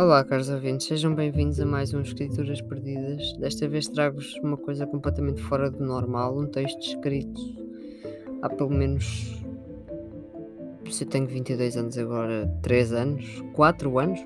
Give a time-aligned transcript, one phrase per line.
[0.00, 3.36] Olá, caros ouvintes, sejam bem-vindos a mais um Escrituras Perdidas.
[3.36, 7.38] Desta vez trago-vos uma coisa completamente fora do normal, um texto escrito
[8.40, 9.44] há pelo menos.
[10.88, 14.20] Se eu tenho 22 anos agora, 3 anos, 4 anos,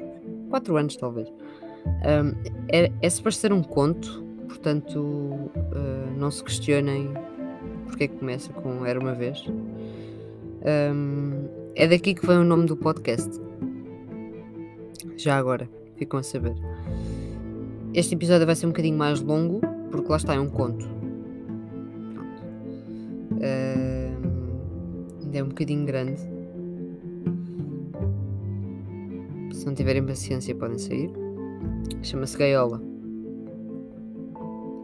[0.49, 1.29] 4 anos talvez.
[1.29, 7.13] Um, é, é suposto ser um conto, portanto uh, não se questionem
[7.87, 9.45] porque é que começa com Era uma vez.
[10.95, 13.43] Um, é daqui que vem o nome do podcast.
[15.17, 16.55] Já agora, ficam a saber.
[17.93, 20.85] Este episódio vai ser um bocadinho mais longo, porque lá está, é um conto.
[23.33, 24.15] Uh,
[25.23, 26.21] ainda é um bocadinho grande.
[29.53, 31.11] Se não tiverem paciência, podem sair.
[32.03, 32.83] Chama-se Gaiola.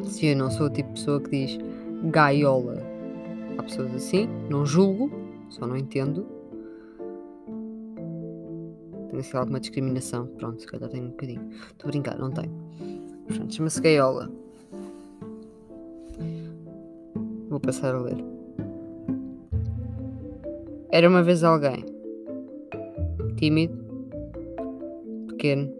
[0.04, 1.58] Se eu não sou o tipo de pessoa que diz
[2.10, 2.82] gaiola,
[3.58, 5.10] há pessoas assim, não julgo,
[5.50, 6.39] só não entendo
[9.20, 10.26] tem assim alguma discriminação.
[10.26, 11.50] Pronto, se calhar tem um bocadinho.
[11.50, 12.50] Estou a brincar, não tenho.
[13.26, 14.30] Portanto, chama-se Gaiola.
[17.48, 18.24] Vou passar a ler.
[20.90, 21.84] Era uma vez alguém
[23.36, 23.78] tímido,
[25.28, 25.72] pequeno,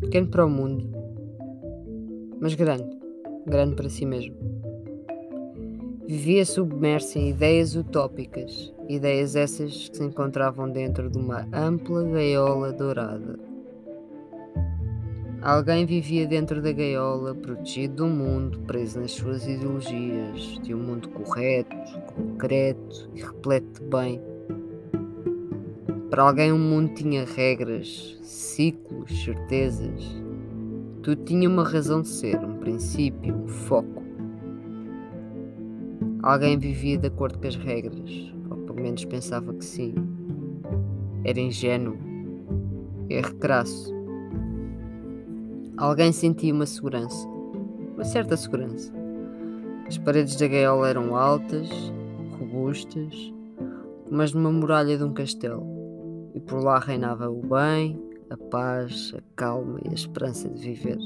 [0.00, 0.90] pequeno para o mundo,
[2.40, 2.98] mas grande,
[3.46, 4.36] grande para si mesmo.
[6.06, 12.72] Vivia submerso em ideias utópicas, ideias essas que se encontravam dentro de uma ampla gaiola
[12.72, 13.38] dourada.
[15.42, 21.08] Alguém vivia dentro da gaiola, protegido do mundo, preso nas suas ideologias, de um mundo
[21.08, 21.76] correto,
[22.14, 24.20] concreto e repleto de bem.
[26.08, 30.22] Para alguém, o mundo tinha regras, ciclos, certezas.
[31.02, 34.02] Tudo tinha uma razão de ser, um princípio, um foco.
[36.22, 38.32] Alguém vivia de acordo com as regras,
[38.72, 39.94] pelo menos pensava que sim.
[41.24, 41.96] Era ingênuo.
[43.10, 43.92] Era crasso.
[45.76, 47.28] Alguém sentia uma segurança,
[47.94, 48.92] uma certa segurança.
[49.86, 51.68] As paredes da gaiola eram altas,
[52.38, 53.32] robustas,
[54.08, 55.66] como as numa muralha de um castelo,
[56.34, 58.00] e por lá reinava o bem,
[58.30, 60.98] a paz, a calma e a esperança de viver.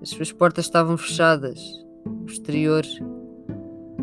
[0.00, 1.60] As suas portas estavam fechadas,
[2.06, 2.84] o exterior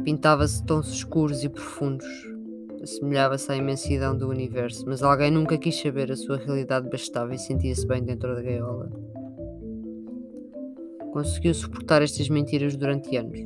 [0.06, 2.06] pintava-se tons escuros e profundos.
[2.84, 7.40] Assemelhava-se à imensidão do universo, mas alguém nunca quis saber, a sua realidade bastava e
[7.40, 8.92] sentia-se bem dentro da gaiola.
[11.12, 13.40] Conseguiu suportar estas mentiras durante anos.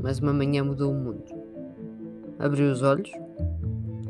[0.00, 1.22] Mas uma manhã mudou o mundo.
[2.40, 3.12] Abriu os olhos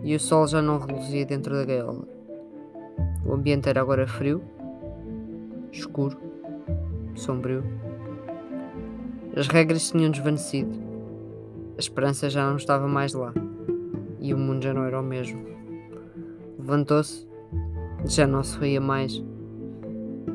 [0.02, 2.08] e o sol já não reluzia dentro da gaiola.
[3.26, 4.42] O ambiente era agora frio,
[5.70, 6.18] escuro,
[7.14, 7.81] sombrio
[9.34, 10.70] as regras tinham desvanecido.
[11.76, 13.32] A esperança já não estava mais lá.
[14.20, 15.42] E o mundo já não era o mesmo.
[16.58, 17.26] Levantou-se,
[18.04, 19.24] já não sorria mais.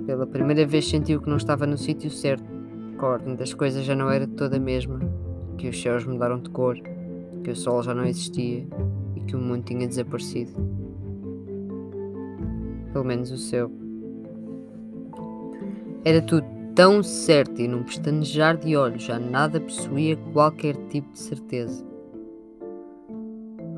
[0.05, 2.43] Pela primeira vez sentiu que não estava no sítio certo,
[2.97, 4.99] que a ordem das coisas já não era toda a mesma,
[5.57, 6.77] que os céus mudaram de cor,
[7.43, 8.67] que o sol já não existia
[9.15, 10.51] e que o mundo tinha desaparecido.
[12.91, 13.71] Pelo menos o seu.
[16.03, 21.17] Era tudo tão certo e num pestanejar de olhos já nada possuía qualquer tipo de
[21.17, 21.83] certeza.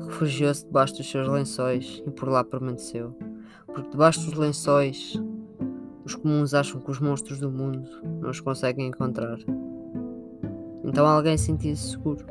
[0.04, 3.16] Refugiou-se debaixo dos seus lençóis e por lá permaneceu,
[3.64, 5.18] porque debaixo dos lençóis
[6.04, 7.88] os comuns acham que os monstros do mundo
[8.20, 9.38] não os conseguem encontrar.
[10.84, 12.26] Então alguém sentia-se seguro.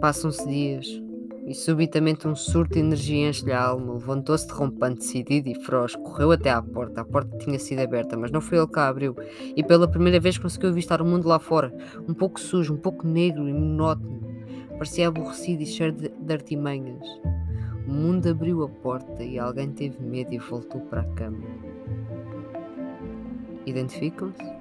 [0.00, 1.02] Passam-se dias,
[1.46, 3.94] e subitamente um surto de energia enche-lhe a alma.
[3.94, 7.02] Levantou-se derrompante, decidido e feroz, correu até à porta.
[7.02, 9.14] A porta tinha sido aberta, mas não foi ele que a abriu,
[9.54, 11.72] e pela primeira vez conseguiu avistar o mundo lá fora,
[12.08, 14.26] um pouco sujo, um pouco negro e monótono.
[14.72, 17.06] Parecia aborrecido e cheio de, de artimanhas.
[17.86, 21.38] O mundo abriu a porta e alguém teve medo e voltou para a cama.
[23.64, 24.55] Identificam-se?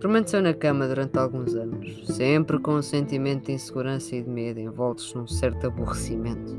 [0.00, 4.60] Permaneceu na cama durante alguns anos, sempre com um sentimento de insegurança e de medo,
[4.60, 6.56] envoltos num certo aborrecimento.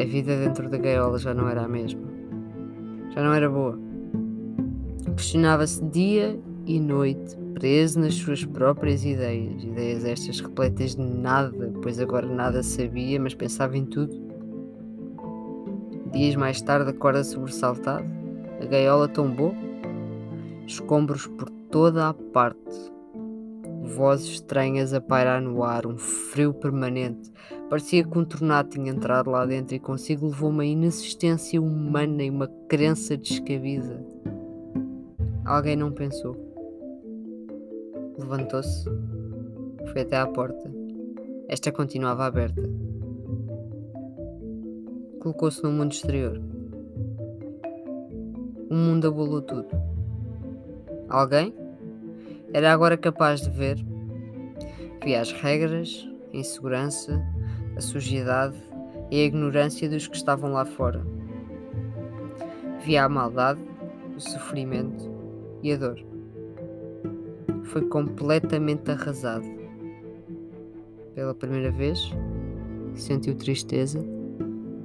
[0.00, 2.02] A vida dentro da gaiola já não era a mesma.
[3.12, 3.76] Já não era boa.
[5.16, 11.98] Questionava-se dia e noite, preso nas suas próprias ideias, ideias estas repletas de nada, pois
[11.98, 14.14] agora nada sabia, mas pensava em tudo.
[16.12, 18.04] Dias mais tarde acorda sobressaltado,
[18.62, 19.52] a gaiola tombou,
[20.68, 22.92] escombros por toda a parte.
[23.82, 27.30] Vozes estranhas a pairar no ar, um frio permanente.
[27.68, 32.30] Parecia que um tornado tinha entrado lá dentro e consigo levou uma inexistência humana e
[32.30, 34.04] uma crença descabida.
[35.44, 36.36] Alguém não pensou.
[38.18, 38.84] Levantou-se,
[39.92, 40.70] foi até à porta.
[41.48, 42.62] Esta continuava aberta.
[45.20, 46.40] colocou-se no mundo exterior.
[48.70, 49.68] O mundo abolou tudo.
[51.08, 51.54] Alguém
[52.52, 53.78] era agora capaz de ver.
[55.04, 57.24] Via as regras, a insegurança,
[57.76, 58.56] a sujidade
[59.10, 61.04] e a ignorância dos que estavam lá fora.
[62.84, 63.60] Via a maldade,
[64.16, 65.10] o sofrimento
[65.62, 65.98] e a dor.
[67.64, 69.46] Foi completamente arrasado.
[71.14, 72.10] Pela primeira vez,
[72.94, 74.04] sentiu tristeza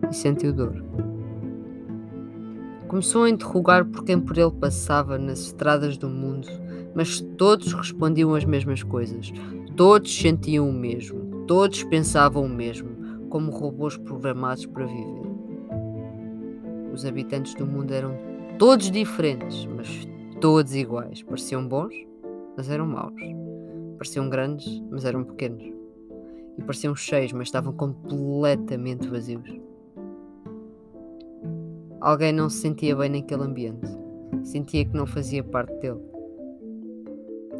[0.09, 0.83] e sentiu dor.
[2.87, 6.47] Começou a interrogar por quem por ele passava nas estradas do mundo,
[6.95, 9.31] mas todos respondiam as mesmas coisas.
[9.75, 12.89] Todos sentiam o mesmo, todos pensavam o mesmo,
[13.29, 15.25] como robôs programados para viver.
[16.93, 18.17] Os habitantes do mundo eram
[18.57, 20.07] todos diferentes, mas
[20.39, 21.21] todos iguais.
[21.21, 21.93] Pareciam bons,
[22.55, 23.21] mas eram maus.
[23.97, 25.63] Pareciam grandes, mas eram pequenos.
[26.57, 29.59] E pareciam cheios, mas estavam completamente vazios.
[31.99, 33.85] Alguém não se sentia bem naquele ambiente.
[34.43, 36.14] Sentia que não fazia parte dele.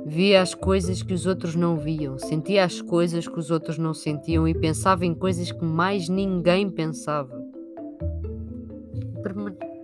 [0.08, 3.92] Via as coisas que os outros não viam, sentia as coisas que os outros não
[3.92, 7.44] sentiam e pensava em coisas que mais ninguém pensava.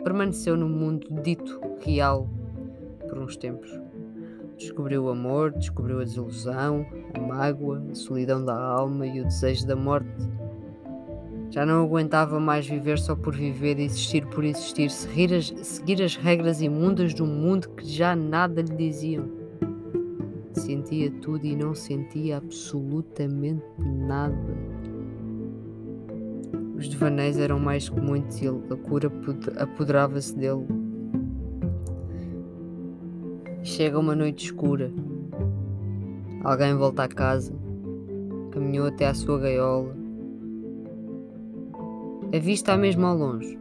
[0.04, 2.30] Permaneceu no mundo dito real
[3.10, 3.72] por uns tempos.
[4.56, 6.86] Descobriu o amor, descobriu a desilusão,
[7.16, 10.08] a mágoa, a solidão da alma e o desejo da morte
[11.50, 16.16] já não aguentava mais viver só por viver, existir por existir, seguir as, seguir as
[16.16, 19.41] regras imundas um mundo que já nada lhe diziam.
[20.54, 24.36] Sentia tudo e não sentia absolutamente nada.
[26.76, 29.12] Os devaneios eram mais que muitos e a cura
[29.58, 30.66] apoderava-se dele.
[33.64, 34.92] Chega uma noite escura.
[36.44, 37.54] Alguém volta a casa,
[38.52, 40.02] caminhou até à sua gaiola
[42.34, 43.60] a vista mesmo ao longe.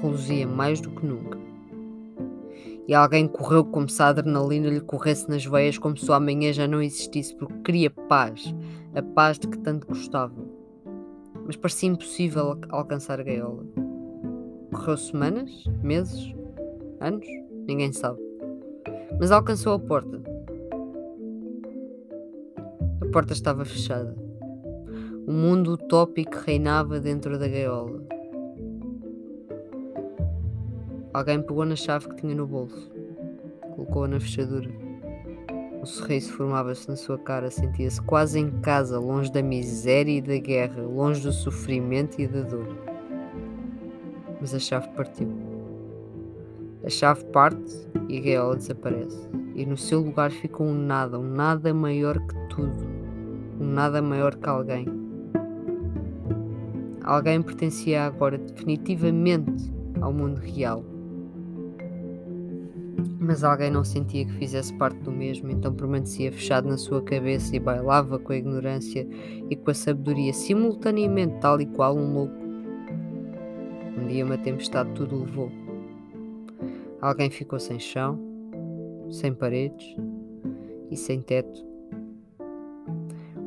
[0.00, 1.41] Reluzia mais do que nunca.
[2.88, 6.52] E alguém correu como se a adrenalina lhe corresse nas veias como se o amanhã
[6.52, 8.54] já não existisse, porque queria paz,
[8.94, 10.34] a paz de que tanto gostava.
[11.46, 13.64] Mas parecia impossível alcançar a gaiola.
[14.72, 16.34] Correu semanas, meses,
[17.00, 17.26] anos,
[17.66, 18.18] ninguém sabe.
[19.18, 20.20] Mas alcançou a porta.
[23.00, 24.16] A porta estava fechada.
[25.26, 28.11] O mundo utópico reinava dentro da gaiola.
[31.14, 32.90] Alguém pegou na chave que tinha no bolso,
[33.74, 34.70] colocou-a na fechadura.
[35.82, 40.38] Um sorriso formava-se na sua cara, sentia-se quase em casa, longe da miséria e da
[40.38, 42.66] guerra, longe do sofrimento e da dor.
[44.40, 45.28] Mas a chave partiu.
[46.82, 49.28] A chave parte e a gaiola desaparece.
[49.54, 52.86] E no seu lugar ficou um nada, um nada maior que tudo,
[53.60, 54.86] um nada maior que alguém.
[57.04, 59.70] Alguém pertencia agora definitivamente
[60.00, 60.91] ao mundo real.
[63.22, 67.54] Mas alguém não sentia que fizesse parte do mesmo, então permanecia fechado na sua cabeça
[67.54, 69.06] e bailava com a ignorância
[69.48, 72.34] e com a sabedoria, simultaneamente, tal e qual um louco.
[73.96, 75.52] Um dia uma tempestade tudo levou.
[77.00, 78.18] Alguém ficou sem chão,
[79.08, 79.96] sem paredes
[80.90, 81.64] e sem teto.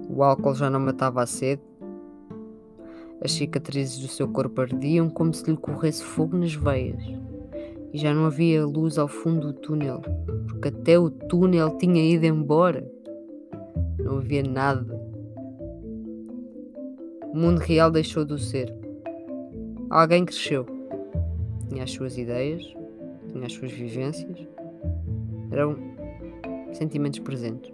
[0.10, 1.62] O álcool já não matava a sede
[3.26, 7.02] as cicatrizes do seu corpo ardiam como se lhe corresse fogo nas veias.
[7.96, 10.02] E já não havia luz ao fundo do túnel,
[10.50, 12.86] porque até o túnel tinha ido embora.
[13.98, 14.94] Não havia nada.
[17.32, 18.76] O mundo real deixou de ser.
[19.90, 20.66] Alguém cresceu.
[21.70, 22.64] Tinha as suas ideias,
[23.32, 24.46] tinha as suas vivências.
[25.50, 25.78] Eram
[26.74, 27.72] sentimentos presentes.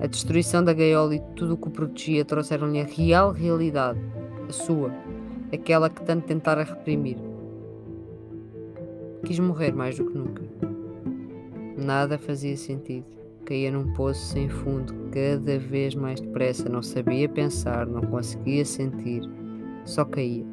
[0.00, 4.00] A destruição da gaiola e tudo o que o protegia trouxeram-lhe a real realidade,
[4.48, 4.90] a sua,
[5.52, 7.18] aquela que tanto tentara reprimir.
[9.32, 10.42] Quis morrer mais do que nunca.
[11.74, 13.06] Nada fazia sentido.
[13.46, 16.68] Caía num poço sem fundo, cada vez mais depressa.
[16.68, 19.22] Não sabia pensar, não conseguia sentir,
[19.86, 20.44] só caía.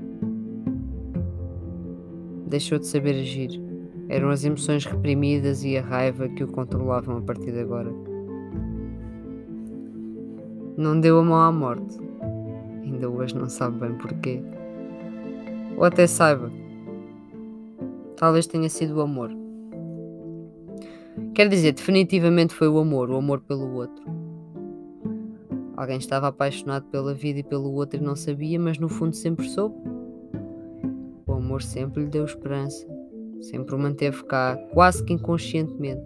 [2.48, 3.62] Deixou de saber agir.
[4.08, 7.92] Eram as emoções reprimidas e a raiva que o controlavam a partir de agora.
[10.78, 11.98] Não deu a mão à morte.
[12.82, 14.42] Ainda hoje não sabe bem porquê.
[15.76, 16.50] Ou até saiba.
[18.20, 19.32] Talvez tenha sido o amor.
[21.34, 24.04] Quer dizer, definitivamente foi o amor, o amor pelo outro.
[25.78, 29.48] Alguém estava apaixonado pela vida e pelo outro e não sabia, mas no fundo sempre
[29.48, 29.78] soube.
[31.26, 32.86] O amor sempre lhe deu esperança,
[33.40, 36.04] sempre o manteve cá, quase que inconscientemente.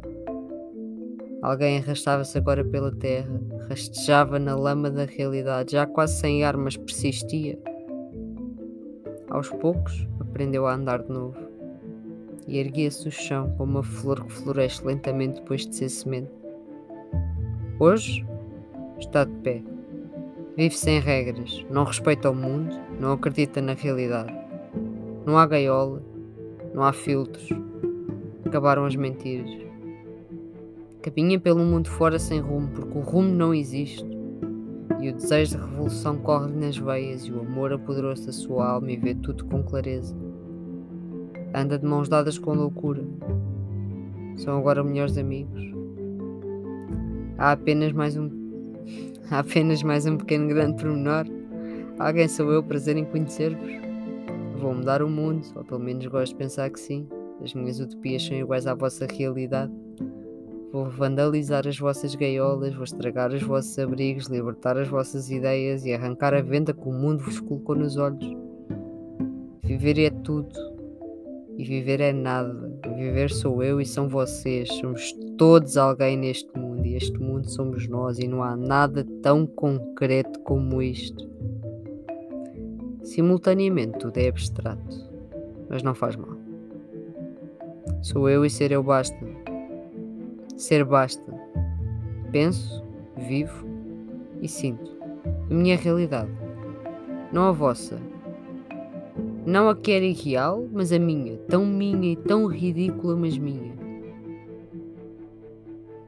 [1.41, 6.77] Alguém arrastava-se agora pela terra, rastejava na lama da realidade, já quase sem ar, mas
[6.77, 7.58] persistia.
[9.32, 11.53] Aos poucos, aprendeu a andar de novo
[12.48, 16.32] e erguia-se do chão como uma flor que floresce lentamente depois de ser semente.
[17.80, 18.26] Hoje,
[19.00, 19.64] está de pé.
[20.56, 24.34] Vive sem regras, não respeita o mundo, não acredita na realidade.
[25.26, 26.02] Não há gaiola,
[26.74, 27.50] não há filtros.
[28.46, 29.50] Acabaram as mentiras.
[31.02, 34.06] Caminha pelo mundo fora sem rumo, porque o rumo não existe.
[35.02, 38.92] E o desejo de revolução corre-lhe nas veias, e o amor apoderou-se da sua alma
[38.92, 40.16] e vê tudo com clareza.
[41.56, 43.04] Anda de mãos dadas com loucura.
[44.38, 45.62] São agora melhores amigos.
[47.38, 48.28] Há apenas mais um.
[49.30, 51.26] Há apenas mais um pequeno grande pormenor.
[52.00, 53.72] Alguém sou eu, prazer em conhecer-vos.
[54.60, 57.08] Vou mudar o mundo, ou pelo menos gosto de pensar que sim.
[57.44, 59.72] As minhas utopias são iguais à vossa realidade.
[60.72, 65.94] Vou vandalizar as vossas gaiolas, vou estragar os vossos abrigos, libertar as vossas ideias e
[65.94, 68.26] arrancar a venda que o mundo vos colocou nos olhos.
[69.62, 70.73] Viver é tudo.
[71.58, 72.72] E viver é nada.
[72.96, 74.68] Viver sou eu e são vocês.
[74.80, 79.46] Somos todos alguém neste mundo e este mundo somos nós e não há nada tão
[79.46, 81.30] concreto como isto.
[83.04, 85.10] Simultaneamente tudo é abstrato,
[85.70, 86.38] mas não faz mal.
[88.02, 89.18] Sou eu e ser eu basta.
[90.58, 91.24] Ser basta.
[92.32, 92.84] Penso,
[93.18, 93.66] vivo
[94.42, 94.92] e sinto.
[95.50, 96.32] A minha realidade.
[97.32, 98.12] Não a vossa.
[99.46, 101.38] Não a que era irreal, mas a minha.
[101.50, 103.74] Tão minha e tão ridícula, mas minha.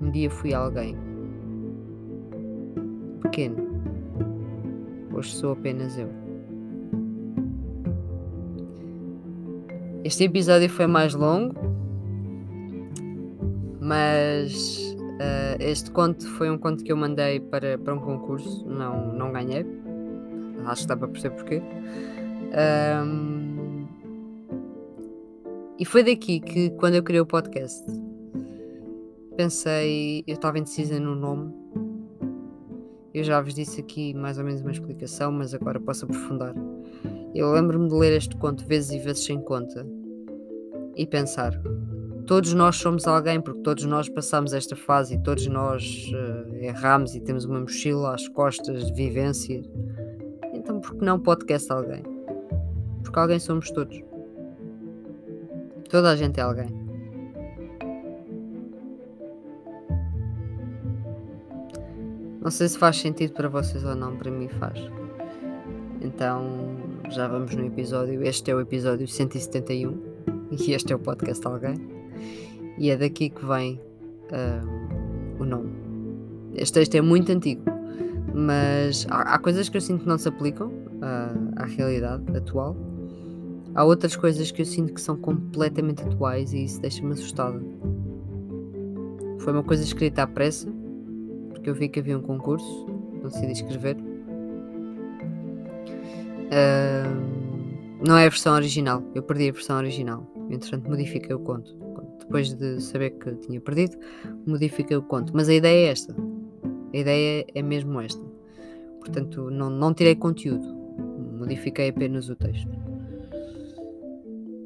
[0.01, 0.95] Um dia fui alguém.
[3.21, 3.57] Pequeno.
[5.13, 6.09] Hoje sou apenas eu.
[10.05, 11.55] Este episódio foi mais longo,
[13.81, 19.13] mas uh, este conto foi um conto que eu mandei para, para um concurso, não,
[19.13, 19.65] não ganhei.
[20.65, 21.61] Acho que dá para perceber porquê.
[22.55, 23.85] Um,
[25.77, 27.85] e foi daqui que, quando eu criei o podcast,
[29.35, 31.53] pensei, eu estava indecisa no nome.
[33.13, 36.55] Eu já vos disse aqui mais ou menos uma explicação, mas agora posso aprofundar.
[37.33, 39.85] Eu lembro-me de ler este conto vezes e vezes sem conta
[40.95, 41.61] e pensar:
[42.25, 47.15] todos nós somos alguém, porque todos nós passamos esta fase e todos nós uh, erramos
[47.15, 49.61] e temos uma mochila às costas de vivência.
[50.53, 52.14] Então, por que não podcast alguém?
[53.15, 54.03] Porque alguém somos todos.
[55.89, 56.67] Toda a gente é alguém.
[62.41, 64.77] Não sei se faz sentido para vocês ou não, para mim faz.
[66.01, 66.75] Então,
[67.09, 68.21] já vamos no episódio.
[68.21, 69.97] Este é o episódio 171
[70.51, 71.75] e este é o podcast Alguém.
[72.77, 73.79] E é daqui que vem
[74.25, 75.71] uh, o nome.
[76.53, 77.63] Este texto é muito antigo,
[78.33, 82.75] mas há, há coisas que eu sinto que não se aplicam uh, à realidade atual.
[83.75, 87.61] Há outras coisas que eu sinto que são completamente atuais e isso deixa-me assustada.
[89.39, 90.67] Foi uma coisa escrita à pressa,
[91.49, 92.87] porque eu vi que havia um concurso,
[93.21, 93.97] não decidi escrever.
[96.47, 97.35] Uh,
[98.07, 101.85] não é a versão original, eu perdi a versão original, entretanto modifiquei o conto
[102.25, 103.97] depois de saber que tinha perdido,
[104.45, 105.31] modifiquei o conto.
[105.35, 106.15] Mas a ideia é esta.
[106.93, 108.21] A ideia é mesmo esta.
[108.99, 110.65] Portanto, não, não tirei conteúdo,
[111.37, 112.74] modifiquei apenas o texto.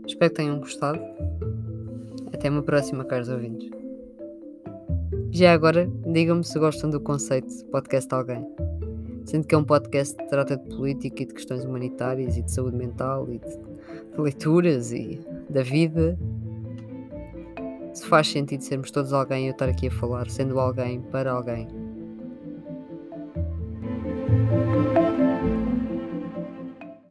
[0.10, 1.00] Espero que tenham gostado.
[2.34, 3.70] Até uma próxima, caros ouvintes.
[5.32, 8.44] Já agora, digam-me se gostam do conceito de podcast alguém.
[9.26, 12.52] Sendo que é um podcast que trata de política e de questões humanitárias e de
[12.52, 16.18] saúde mental e de, de leituras e da vida
[17.94, 21.68] se faz sentido sermos todos alguém eu estar aqui a falar, sendo alguém para alguém.